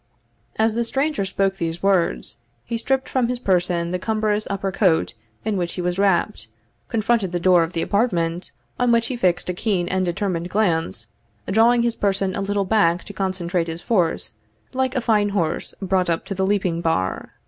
As 0.55 0.73
the 0.73 0.83
stranger 0.83 1.25
spoke 1.25 1.57
these 1.57 1.83
words, 1.83 2.37
he 2.65 2.75
stripped 2.75 3.07
from 3.07 3.27
his 3.27 3.37
person 3.37 3.91
the 3.91 3.99
cumbrous 3.99 4.47
upper 4.49 4.71
coat 4.71 5.13
in 5.45 5.57
which 5.57 5.73
he 5.73 5.81
was 5.83 5.99
wrapt, 5.99 6.47
confronted 6.87 7.31
the 7.31 7.39
door 7.39 7.61
of 7.61 7.73
the 7.73 7.83
apartment, 7.83 8.51
on 8.79 8.91
which 8.91 9.05
he 9.09 9.15
fixed 9.15 9.47
a 9.47 9.53
keen 9.53 9.87
and 9.89 10.03
determined 10.03 10.49
glance, 10.49 11.05
drawing 11.51 11.83
his 11.83 11.95
person 11.95 12.35
a 12.35 12.41
little 12.41 12.65
back 12.65 13.03
to 13.03 13.13
concentrate 13.13 13.67
his 13.67 13.83
force, 13.83 14.33
like 14.73 14.95
a 14.95 15.01
fine 15.01 15.29
horse 15.29 15.75
brought 15.83 16.09
up 16.09 16.25
to 16.25 16.33
the 16.33 16.47
leaping 16.47 16.81
bar. 16.81 17.33